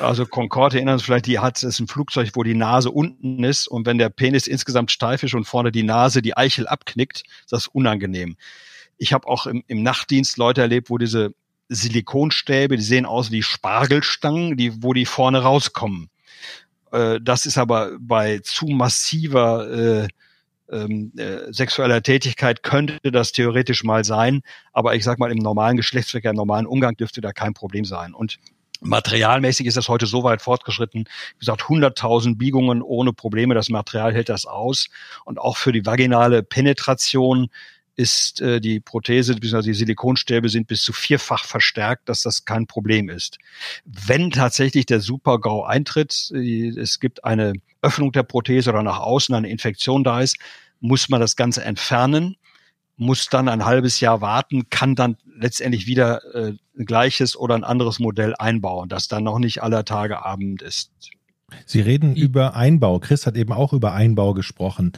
[0.00, 3.68] also Concorde erinnern Sie vielleicht, die hat, ist ein Flugzeug, wo die Nase unten ist.
[3.68, 7.52] Und wenn der Penis insgesamt steif ist und vorne die Nase die Eichel abknickt, ist
[7.52, 8.36] das unangenehm.
[8.98, 11.32] Ich habe auch im, im Nachtdienst Leute erlebt, wo diese
[11.68, 16.10] Silikonstäbe, die sehen aus wie Spargelstangen, die, wo die vorne rauskommen.
[16.92, 20.08] Äh, das ist aber bei zu massiver äh,
[20.70, 25.76] ähm, äh, sexueller Tätigkeit könnte das theoretisch mal sein, aber ich sag mal, im normalen
[25.76, 28.14] Geschlechtsverkehr, im normalen Umgang dürfte da kein Problem sein.
[28.14, 28.38] Und
[28.82, 31.04] Materialmäßig ist das heute so weit fortgeschritten.
[31.04, 33.54] Wie gesagt, 100.000 Biegungen ohne Probleme.
[33.54, 34.88] Das Material hält das aus.
[35.24, 37.50] Und auch für die vaginale Penetration
[38.00, 39.62] ist äh, die Prothese bzw.
[39.62, 43.36] die Silikonstäbe sind bis zu vierfach verstärkt, dass das kein Problem ist.
[43.84, 49.34] Wenn tatsächlich der Super-GAU eintritt, äh, es gibt eine Öffnung der Prothese oder nach außen
[49.34, 50.38] eine Infektion da ist,
[50.80, 52.36] muss man das Ganze entfernen,
[52.96, 57.64] muss dann ein halbes Jahr warten, kann dann letztendlich wieder äh, ein gleiches oder ein
[57.64, 60.90] anderes Modell einbauen, das dann noch nicht aller Tage Abend ist.
[61.66, 62.98] Sie reden über Einbau.
[62.98, 64.92] Chris hat eben auch über Einbau gesprochen.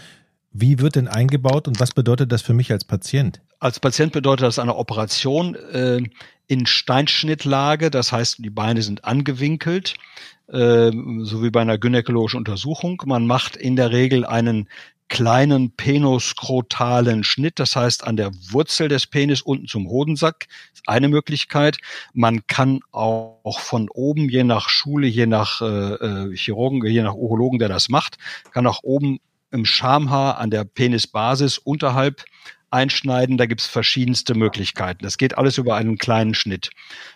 [0.52, 3.40] Wie wird denn eingebaut und was bedeutet das für mich als Patient?
[3.58, 6.02] Als Patient bedeutet das eine Operation äh,
[6.46, 9.94] in Steinschnittlage, das heißt, die Beine sind angewinkelt,
[10.48, 10.90] äh,
[11.22, 13.02] so wie bei einer gynäkologischen Untersuchung.
[13.06, 14.68] Man macht in der Regel einen
[15.08, 21.08] kleinen penoskrotalen Schnitt, das heißt an der Wurzel des Penis unten zum Hodensack, ist eine
[21.08, 21.78] Möglichkeit.
[22.12, 27.14] Man kann auch von oben, je nach Schule, je nach äh, äh Chirurgen, je nach
[27.14, 28.16] Urologen, der das macht,
[28.52, 29.18] kann auch oben
[29.52, 32.24] im Schamhaar an der Penisbasis unterhalb
[32.72, 33.36] einschneiden.
[33.36, 35.04] Da gibt's verschiedenste Möglichkeiten.
[35.04, 36.70] Das geht alles über einen kleinen Schnitt.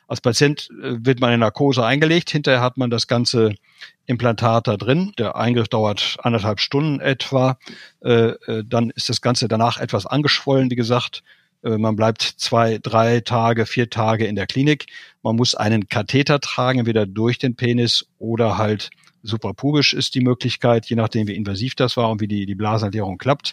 [0.07, 2.31] Als Patient äh, wird man in Narkose eingelegt.
[2.31, 3.55] Hinterher hat man das ganze
[4.05, 5.13] Implantat da drin.
[5.19, 7.59] Der Eingriff dauert anderthalb Stunden etwa.
[8.05, 8.11] Äh,
[8.47, 11.23] äh, dann ist das Ganze danach etwas angeschwollen, wie gesagt.
[11.63, 14.87] Man bleibt zwei, drei Tage, vier Tage in der Klinik.
[15.23, 18.91] Man muss einen Katheter tragen, entweder durch den Penis oder halt
[19.23, 23.19] suprapubisch ist die Möglichkeit, je nachdem wie invasiv das war und wie die, die Blasenentleerung
[23.19, 23.53] klappt.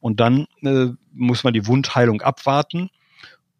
[0.00, 2.90] Und dann äh, muss man die Wundheilung abwarten.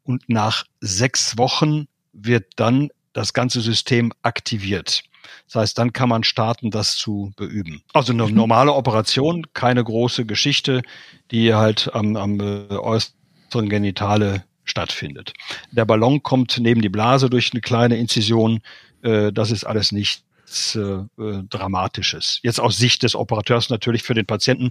[0.05, 5.05] Und nach sechs Wochen wird dann das ganze System aktiviert.
[5.47, 7.83] Das heißt, dann kann man starten, das zu beüben.
[7.93, 8.35] Also eine mhm.
[8.35, 10.83] normale Operation, keine große Geschichte,
[11.31, 15.33] die halt am, am äh, äußeren Genitale stattfindet.
[15.73, 18.61] Der Ballon kommt neben die Blase durch eine kleine Inzision.
[19.03, 22.41] Äh, das ist alles nicht nichts äh, Dramatisches.
[22.43, 24.71] Jetzt aus Sicht des Operateurs natürlich für den Patienten,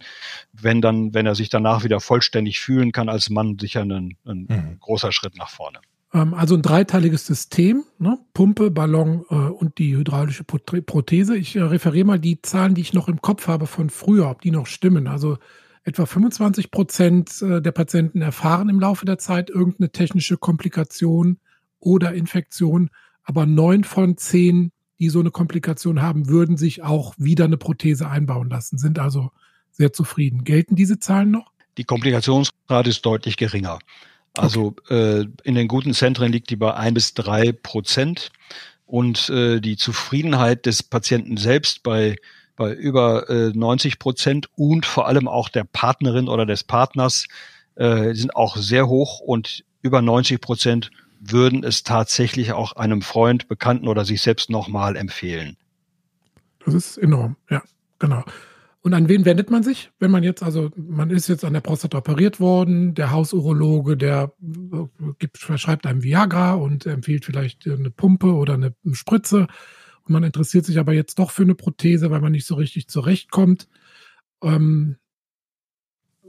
[0.53, 4.47] wenn dann, wenn er sich danach wieder vollständig fühlen kann als Mann, sicher ein, ein
[4.49, 4.77] mhm.
[4.79, 5.79] großer Schritt nach vorne.
[6.13, 8.19] Ähm, also ein dreiteiliges System, ne?
[8.33, 11.38] Pumpe, Ballon äh, und die hydraulische Prothese.
[11.38, 14.41] Ich äh, referiere mal die Zahlen, die ich noch im Kopf habe von früher, ob
[14.41, 15.07] die noch stimmen.
[15.07, 15.38] Also
[15.83, 21.39] etwa 25 Prozent äh, der Patienten erfahren im Laufe der Zeit irgendeine technische Komplikation
[21.79, 22.89] oder Infektion,
[23.23, 24.71] aber neun von zehn
[25.03, 29.31] die so eine Komplikation haben, würden sich auch wieder eine Prothese einbauen lassen, sind also
[29.69, 30.45] sehr zufrieden.
[30.45, 31.51] Gelten diese Zahlen noch?
[31.77, 33.79] Die Komplikationsrate ist deutlich geringer.
[34.37, 35.23] Also okay.
[35.23, 38.31] äh, in den guten Zentren liegt die bei ein bis drei Prozent
[38.85, 42.15] und äh, die Zufriedenheit des Patienten selbst bei
[42.55, 47.27] bei über äh, 90 Prozent und vor allem auch der Partnerin oder des Partners
[47.75, 50.91] äh, sind auch sehr hoch und über 90 Prozent
[51.31, 55.57] würden es tatsächlich auch einem Freund, Bekannten oder sich selbst nochmal empfehlen.
[56.65, 57.62] Das ist enorm, ja,
[57.99, 58.23] genau.
[58.81, 61.62] Und an wen wendet man sich, wenn man jetzt, also man ist jetzt an der
[61.62, 64.86] Prostata operiert worden, der Hausurologe, der äh,
[65.19, 69.47] gibt, verschreibt einem Viagra und empfiehlt vielleicht eine Pumpe oder eine Spritze
[70.05, 72.88] und man interessiert sich aber jetzt doch für eine Prothese, weil man nicht so richtig
[72.88, 73.69] zurechtkommt.
[74.41, 74.97] Ähm,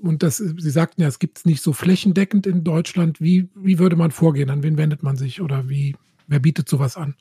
[0.04, 3.20] und das, Sie sagten ja, es gibt es nicht so flächendeckend in Deutschland.
[3.20, 4.50] Wie, wie würde man vorgehen?
[4.50, 7.14] An wen wendet man sich oder wie, wer bietet sowas an?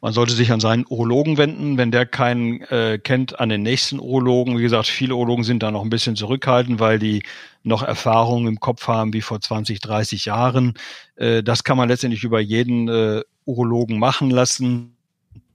[0.00, 4.00] Man sollte sich an seinen Urologen wenden, wenn der keinen äh, kennt, an den nächsten
[4.00, 4.58] Urologen.
[4.58, 7.22] Wie gesagt, viele Urologen sind da noch ein bisschen zurückhaltend, weil die
[7.62, 10.74] noch Erfahrungen im Kopf haben wie vor 20, 30 Jahren.
[11.16, 14.96] Äh, das kann man letztendlich über jeden äh, Urologen machen lassen,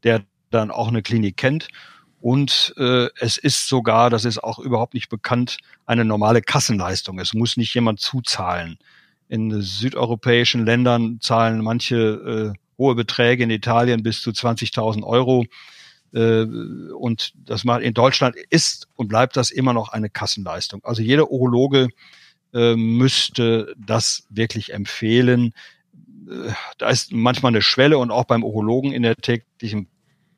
[0.03, 1.67] der dann auch eine Klinik kennt
[2.25, 7.19] und äh, es ist sogar, das ist auch überhaupt nicht bekannt, eine normale Kassenleistung.
[7.19, 8.79] Es muss nicht jemand zuzahlen.
[9.29, 15.45] In südeuropäischen Ländern zahlen manche äh, hohe Beträge, in Italien bis zu 20.000 Euro.
[16.15, 16.45] Äh,
[16.95, 20.83] und das mal in Deutschland ist und bleibt das immer noch eine Kassenleistung.
[20.83, 21.89] Also jeder Urologe
[22.55, 25.53] äh, müsste das wirklich empfehlen.
[26.27, 29.89] äh, da ist manchmal eine Schwelle und auch beim Urologen in der täglichen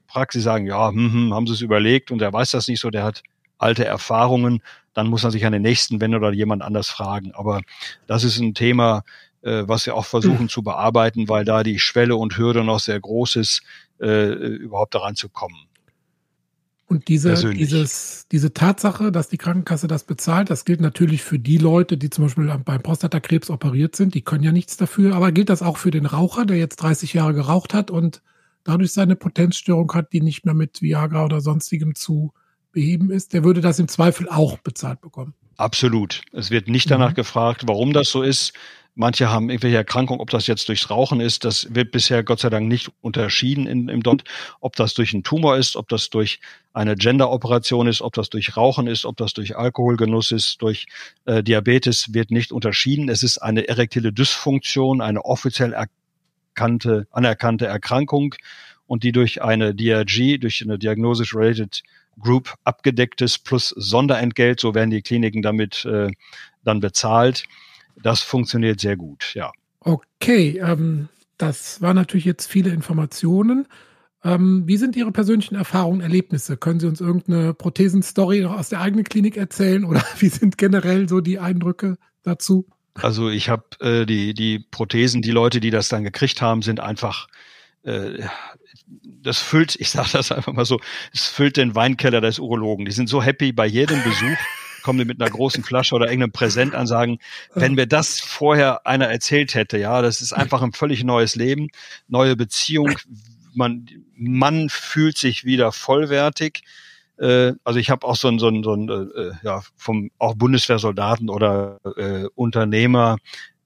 [0.08, 2.90] Praxis sagen, ja, hm, hm, haben Sie es überlegt und der weiß das nicht so,
[2.90, 3.24] der hat
[3.58, 4.62] alte Erfahrungen,
[4.94, 7.32] dann muss er sich an den nächsten wenden oder jemand anders fragen.
[7.34, 7.62] Aber
[8.08, 9.04] das ist ein Thema,
[9.42, 10.50] äh, was wir auch versuchen mhm.
[10.50, 13.62] zu bearbeiten, weil da die Schwelle und Hürde noch sehr groß ist,
[14.00, 15.68] äh, überhaupt daran zu kommen.
[16.90, 21.58] Und diese, dieses, diese Tatsache, dass die Krankenkasse das bezahlt, das gilt natürlich für die
[21.58, 25.14] Leute, die zum Beispiel beim Prostatakrebs operiert sind, die können ja nichts dafür.
[25.14, 28.22] Aber gilt das auch für den Raucher, der jetzt 30 Jahre geraucht hat und
[28.68, 32.34] dadurch seine Potenzstörung hat, die nicht mehr mit Viagra oder sonstigem zu
[32.72, 35.34] beheben ist, der würde das im Zweifel auch bezahlt bekommen.
[35.56, 36.22] Absolut.
[36.34, 37.16] Es wird nicht danach mhm.
[37.16, 38.54] gefragt, warum das so ist.
[38.94, 42.50] Manche haben irgendwelche Erkrankungen, ob das jetzt durchs Rauchen ist, das wird bisher Gott sei
[42.50, 44.24] Dank nicht unterschieden in, im DONT,
[44.60, 46.40] ob das durch einen Tumor ist, ob das durch
[46.74, 50.88] eine Genderoperation ist, ob das durch Rauchen ist, ob das durch Alkoholgenuss ist, durch
[51.26, 53.08] äh, Diabetes, wird nicht unterschieden.
[53.08, 55.76] Es ist eine erektile Dysfunktion, eine offiziell
[56.58, 58.36] erkannte, anerkannte Erkrankung
[58.86, 61.84] und die durch eine DRG, durch eine Diagnosis Related
[62.20, 66.10] Group abgedecktes plus Sonderentgelt, so werden die Kliniken damit äh,
[66.64, 67.48] dann bezahlt
[68.02, 69.52] das funktioniert sehr gut, ja.
[69.80, 73.68] Okay, ähm, das waren natürlich jetzt viele Informationen.
[74.24, 76.58] Ähm, wie sind Ihre persönlichen Erfahrungen, Erlebnisse?
[76.58, 81.08] Können Sie uns irgendeine Prothesenstory noch aus der eigenen Klinik erzählen oder wie sind generell
[81.08, 82.68] so die Eindrücke dazu?
[83.02, 86.80] Also ich habe äh, die die Prothesen, die Leute, die das dann gekriegt haben, sind
[86.80, 87.28] einfach
[87.84, 88.24] äh,
[89.22, 90.80] das füllt, ich sage das einfach mal so,
[91.14, 92.86] es füllt den Weinkeller des Urologen.
[92.86, 94.38] Die sind so happy bei jedem Besuch
[94.88, 97.20] kommen die mit einer großen Flasche oder irgendeinem Präsent an, sagen,
[97.54, 101.68] wenn mir das vorher einer erzählt hätte, ja, das ist einfach ein völlig neues Leben,
[102.08, 102.98] neue Beziehung,
[103.54, 106.62] man, man fühlt sich wieder vollwertig.
[107.20, 110.36] Äh, also ich habe auch so ein, so ein, so ein äh, ja, vom auch
[110.36, 113.18] Bundeswehrsoldaten oder äh, Unternehmer,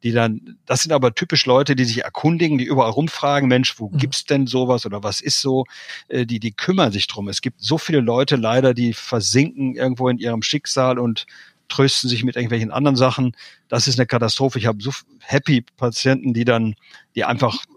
[0.03, 3.89] die dann, das sind aber typisch Leute, die sich erkundigen, die überall rumfragen, Mensch, wo
[3.89, 3.97] mhm.
[3.97, 5.65] gibt's denn sowas oder was ist so?
[6.07, 7.27] Äh, die, die kümmern sich drum.
[7.27, 11.25] Es gibt so viele Leute leider, die versinken irgendwo in ihrem Schicksal und
[11.67, 13.35] trösten sich mit irgendwelchen anderen Sachen.
[13.69, 14.59] Das ist eine Katastrophe.
[14.59, 16.75] Ich habe so happy Patienten, die dann,
[17.15, 17.70] die einfach äh,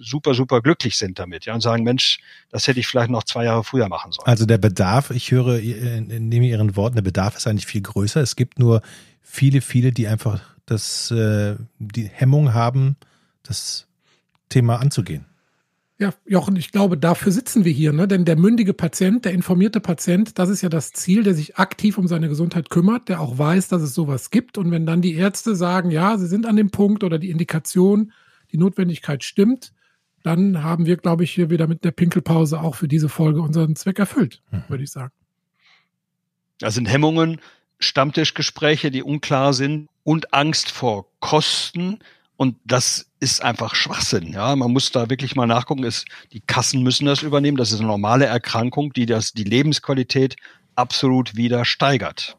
[0.00, 2.18] super, super glücklich sind damit, ja, und sagen, Mensch,
[2.50, 4.26] das hätte ich vielleicht noch zwei Jahre früher machen sollen.
[4.26, 8.20] Also der Bedarf, ich höre, nehme Ihren Worten, der Bedarf ist eigentlich viel größer.
[8.20, 8.82] Es gibt nur
[9.22, 12.96] viele, viele, die einfach das, äh, die Hemmung haben,
[13.42, 13.86] das
[14.48, 15.24] Thema anzugehen.
[15.98, 18.06] Ja, Jochen, ich glaube, dafür sitzen wir hier, ne?
[18.06, 21.96] Denn der mündige Patient, der informierte Patient, das ist ja das Ziel, der sich aktiv
[21.96, 24.58] um seine Gesundheit kümmert, der auch weiß, dass es sowas gibt.
[24.58, 28.12] Und wenn dann die Ärzte sagen, ja, sie sind an dem Punkt oder die Indikation,
[28.52, 29.72] die Notwendigkeit stimmt,
[30.22, 33.76] dann haben wir, glaube ich, hier wieder mit der Pinkelpause auch für diese Folge unseren
[33.76, 34.64] Zweck erfüllt, mhm.
[34.68, 35.12] würde ich sagen.
[36.58, 37.40] Das sind Hemmungen,
[37.78, 42.00] Stammtischgespräche, die unklar sind und Angst vor Kosten.
[42.36, 44.32] Und das ist einfach Schwachsinn.
[44.32, 45.84] Ja, man muss da wirklich mal nachgucken.
[45.84, 47.56] Es, die Kassen müssen das übernehmen.
[47.56, 50.36] Das ist eine normale Erkrankung, die das, die Lebensqualität
[50.74, 52.36] absolut wieder steigert.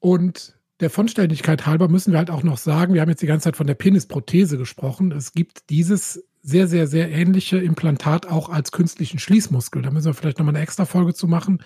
[0.00, 3.44] Und der Vonständigkeit halber müssen wir halt auch noch sagen, wir haben jetzt die ganze
[3.44, 5.12] Zeit von der Penisprothese gesprochen.
[5.12, 9.82] Es gibt dieses sehr, sehr, sehr ähnliche Implantat auch als künstlichen Schließmuskel.
[9.82, 11.62] Da müssen wir vielleicht nochmal eine extra Folge zu machen.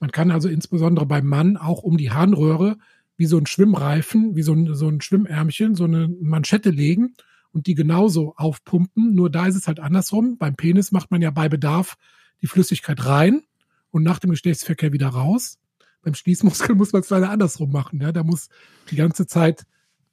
[0.00, 2.76] Man kann also insbesondere beim Mann auch um die Harnröhre
[3.16, 7.14] wie so ein Schwimmreifen, wie so ein, so ein Schwimmärmchen, so eine Manschette legen
[7.52, 9.14] und die genauso aufpumpen.
[9.14, 10.36] Nur da ist es halt andersrum.
[10.38, 11.96] Beim Penis macht man ja bei Bedarf
[12.42, 13.42] die Flüssigkeit rein
[13.90, 15.58] und nach dem Geschlechtsverkehr wieder raus.
[16.06, 18.00] Beim Schließmuskel muss man es leider andersrum machen.
[18.00, 18.12] Ja?
[18.12, 18.48] Da muss
[18.92, 19.66] die ganze Zeit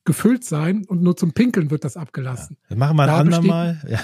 [0.05, 2.57] gefüllt sein und nur zum Pinkeln wird das abgelassen.
[2.67, 3.79] Ja, machen wir ein andermal.
[3.87, 3.99] Ja.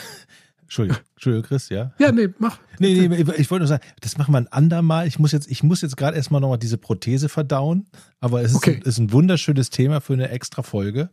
[0.62, 1.91] Entschuldigung, Entschuldigung, Chris, ja?
[1.97, 2.60] Ja, nee, mach.
[2.78, 5.08] Nee, nee, ich wollte nur sagen, das machen wir ein andermal.
[5.08, 7.88] Ich muss jetzt, ich muss jetzt gerade erstmal nochmal diese Prothese verdauen,
[8.19, 8.75] aber es ist, okay.
[8.75, 11.10] ein, ist ein wunderschönes Thema für eine extra Folge.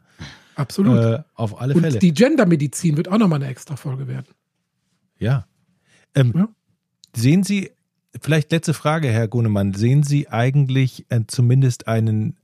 [0.56, 0.98] Absolut.
[0.98, 1.94] Äh, auf alle Fälle.
[1.94, 4.26] Und die Gendermedizin wird auch nochmal eine extra Folge werden.
[5.18, 5.46] Ja.
[6.14, 6.48] Ähm, ja.
[7.14, 7.70] Sehen Sie,
[8.20, 12.36] vielleicht letzte Frage, Herr Gunemann, sehen Sie eigentlich äh, zumindest einen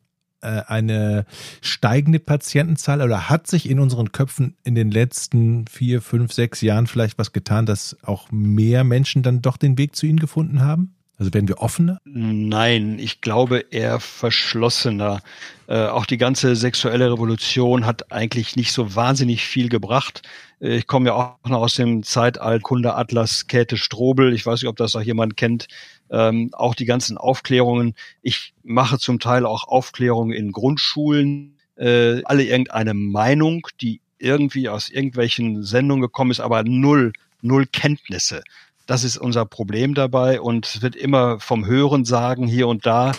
[0.43, 1.25] äh, eine
[1.61, 6.89] steigende Patientenzahl oder hat sich in unseren Köpfen in den letzten vier, fünf, sechs Jahren
[6.89, 10.97] vielleicht was getan, dass auch mehr Menschen dann doch den Weg zu Ihnen gefunden haben?
[11.23, 12.01] Also werden wir offener?
[12.05, 15.23] Nein, ich glaube eher verschlossener.
[15.69, 20.23] Äh, auch die ganze sexuelle Revolution hat eigentlich nicht so wahnsinnig viel gebracht.
[20.61, 24.33] Äh, ich komme ja auch noch aus dem Zeitalter Atlas Käthe Strobel.
[24.33, 25.69] Ich weiß nicht, ob das auch jemand kennt
[26.11, 27.95] ähm, auch die ganzen Aufklärungen.
[28.21, 34.91] Ich mache zum Teil auch Aufklärungen in Grundschulen, äh, alle irgendeine Meinung, die irgendwie aus
[34.91, 38.43] irgendwelchen Sendungen gekommen ist, aber null, null Kenntnisse.
[38.87, 43.13] Das ist unser Problem dabei und es wird immer vom Hören sagen, hier und da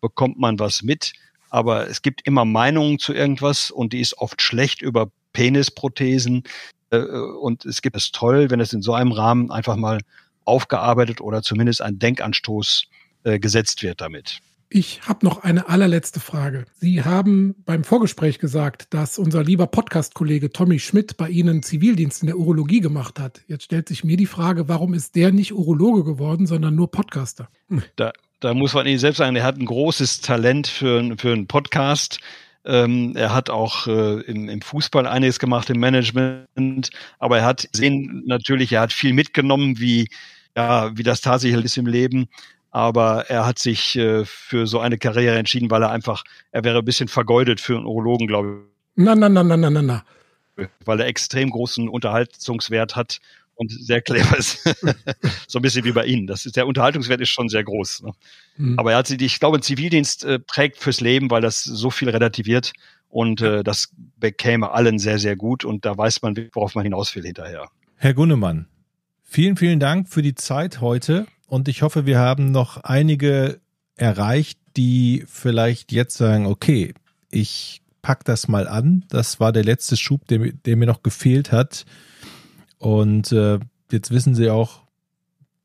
[0.00, 1.12] bekommt man was mit,
[1.50, 6.42] aber es gibt immer Meinungen zu irgendwas und die ist oft schlecht über Penisprothesen.
[6.90, 10.00] Äh, und es gibt es toll, wenn es in so einem Rahmen einfach mal
[10.44, 12.84] aufgearbeitet oder zumindest ein Denkanstoß
[13.24, 14.40] äh, gesetzt wird damit.
[14.76, 16.64] Ich habe noch eine allerletzte Frage.
[16.80, 22.26] Sie haben beim Vorgespräch gesagt, dass unser lieber Podcast-Kollege Tommy Schmidt bei Ihnen Zivildienst in
[22.26, 23.42] der Urologie gemacht hat.
[23.46, 27.48] Jetzt stellt sich mir die Frage, warum ist der nicht Urologe geworden, sondern nur Podcaster?
[27.68, 27.84] Hm.
[27.94, 28.10] Da,
[28.40, 32.18] da muss man ihn selbst sagen, er hat ein großes Talent für, für einen Podcast.
[32.64, 37.68] Ähm, er hat auch äh, im, im, Fußball einiges gemacht, im Management, aber er hat
[37.70, 40.08] sehen natürlich, er hat viel mitgenommen, wie
[40.56, 42.28] ja, wie das tatsächlich ist im Leben.
[42.74, 46.80] Aber er hat sich äh, für so eine Karriere entschieden, weil er einfach, er wäre
[46.80, 49.04] ein bisschen vergeudet für einen Urologen, glaube ich.
[49.04, 50.04] Na, na, na, na, na, na, na.
[50.84, 53.20] Weil er extrem großen Unterhaltungswert hat
[53.54, 54.64] und sehr clever ist.
[55.46, 56.26] so ein bisschen wie bei Ihnen.
[56.26, 58.02] Das ist, der Unterhaltungswert ist schon sehr groß.
[58.02, 58.12] Ne?
[58.56, 58.76] Mhm.
[58.76, 62.08] Aber er hat sich, ich glaube, Zivildienst äh, prägt fürs Leben, weil das so viel
[62.08, 62.72] relativiert
[63.08, 67.14] und äh, das bekäme allen sehr, sehr gut und da weiß man, worauf man hinaus
[67.14, 67.68] will hinterher.
[67.94, 68.66] Herr Gunnemann,
[69.22, 73.60] vielen, vielen Dank für die Zeit heute und ich hoffe, wir haben noch einige
[73.94, 76.94] erreicht, die vielleicht jetzt sagen, okay,
[77.30, 79.04] ich pack das mal an.
[79.08, 81.84] Das war der letzte Schub, der, der mir noch gefehlt hat.
[82.78, 83.60] Und äh,
[83.92, 84.82] jetzt wissen sie auch,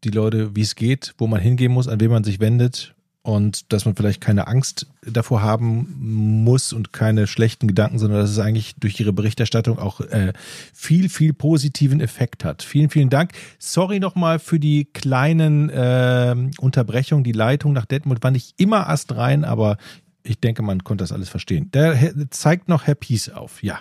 [0.03, 2.93] die Leute, wie es geht, wo man hingehen muss, an wen man sich wendet
[3.29, 5.95] und dass man vielleicht keine Angst davor haben
[6.43, 10.33] muss und keine schlechten Gedanken, sondern dass es eigentlich durch ihre Berichterstattung auch äh,
[10.73, 12.63] viel, viel positiven Effekt hat.
[12.63, 13.33] Vielen, vielen Dank.
[13.59, 17.23] Sorry nochmal für die kleinen äh, Unterbrechungen.
[17.23, 19.77] Die Leitung nach Detmold war nicht immer astrein, aber
[20.23, 21.69] ich denke, man konnte das alles verstehen.
[21.71, 23.79] Der zeigt noch Herr Peace auf, ja.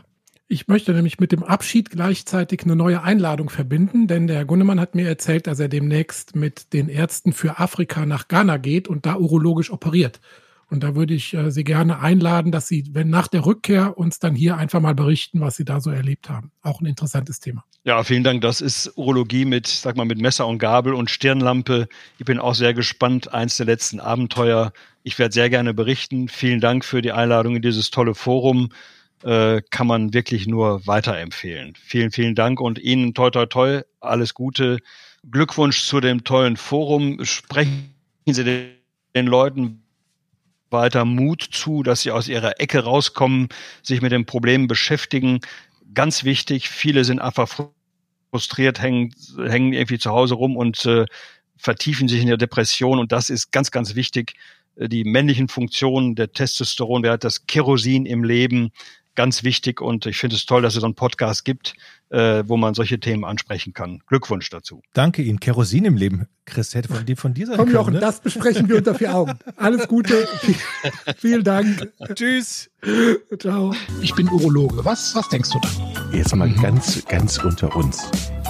[0.51, 4.95] Ich möchte nämlich mit dem Abschied gleichzeitig eine neue Einladung verbinden, denn der Gunnemann hat
[4.95, 9.17] mir erzählt, dass er demnächst mit den Ärzten für Afrika nach Ghana geht und da
[9.17, 10.21] urologisch operiert.
[10.71, 14.21] Und da würde ich äh, Sie gerne einladen, dass Sie, wenn nach der Rückkehr uns
[14.21, 16.51] dann hier einfach mal berichten, was Sie da so erlebt haben.
[16.63, 17.65] Auch ein interessantes Thema.
[17.85, 18.41] Ja, vielen Dank.
[18.41, 21.89] Das ist Urologie mit, sag mal, mit Messer und Gabel und Stirnlampe.
[22.19, 23.35] Ich bin auch sehr gespannt.
[23.35, 24.73] Eins der letzten Abenteuer.
[25.03, 26.29] Ich werde sehr gerne berichten.
[26.29, 28.71] Vielen Dank für die Einladung in dieses tolle Forum
[29.25, 31.75] äh, kann man wirklich nur weiterempfehlen.
[31.77, 34.79] Vielen, vielen Dank und Ihnen toi toi toi, alles Gute.
[35.31, 37.25] Glückwunsch zu dem tollen Forum.
[37.25, 37.95] Sprechen
[38.27, 39.83] Sie den, Leuten
[40.71, 43.49] weiter Mut zu, dass sie aus ihrer Ecke rauskommen,
[43.83, 45.41] sich mit den Problemen beschäftigen.
[45.93, 47.49] Ganz wichtig, viele sind einfach
[48.31, 51.07] frustriert, hängen, hängen irgendwie zu Hause rum und äh,
[51.57, 52.99] vertiefen sich in der Depression.
[52.99, 54.35] Und das ist ganz, ganz wichtig.
[54.77, 58.71] Äh, die männlichen Funktionen, der Testosteronwert, das Kerosin im Leben,
[59.19, 61.75] ganz wichtig und ich finde es toll, dass es so einen Podcast gibt,
[62.11, 64.01] äh, wo man solche Themen ansprechen kann.
[64.07, 64.81] Glückwunsch dazu.
[64.93, 65.41] Danke Ihnen.
[65.41, 68.01] Kerosin im Leben, Chris, hätte von dir von dir sein Komm, Jochen, ne?
[68.01, 69.37] das besprechen wir unter vier Augen.
[69.57, 70.29] Alles Gute.
[71.17, 71.93] Vielen Dank.
[72.15, 72.71] Tschüss.
[73.41, 73.75] Ciao.
[74.03, 74.85] Ich bin Urologe.
[74.85, 76.17] Was, was denkst du da?
[76.17, 76.63] Jetzt mal mhm.
[76.63, 78.09] ganz, ganz unter uns.